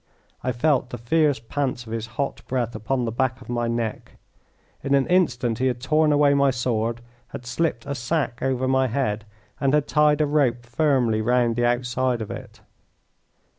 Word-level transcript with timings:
I 0.43 0.51
felt 0.51 0.89
the 0.89 0.97
fierce 0.97 1.37
pants 1.37 1.85
of 1.85 1.93
his 1.93 2.07
hot 2.17 2.41
breath 2.47 2.73
upon 2.73 3.05
the 3.05 3.11
back 3.11 3.39
of 3.39 3.49
my 3.49 3.67
neck. 3.67 4.13
In 4.83 4.95
an 4.95 5.05
instant 5.05 5.59
he 5.59 5.67
had 5.67 5.79
torn 5.79 6.11
away 6.11 6.33
my 6.33 6.49
sword, 6.49 7.01
had 7.27 7.45
slipped 7.45 7.85
a 7.85 7.93
sack 7.93 8.41
over 8.41 8.67
my 8.67 8.87
head, 8.87 9.25
and 9.59 9.75
had 9.75 9.87
tied 9.87 10.19
a 10.19 10.25
rope 10.25 10.65
firmly 10.65 11.21
round 11.21 11.55
the 11.55 11.65
outside 11.67 12.19
of 12.19 12.31
it. 12.31 12.61